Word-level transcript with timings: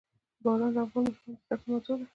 باران 0.43 0.71
د 0.75 0.77
افغان 0.85 1.03
ماشومانو 1.05 1.37
د 1.41 1.41
زده 1.47 1.55
کړې 1.59 1.65
موضوع 1.71 1.95
ده. 1.99 2.05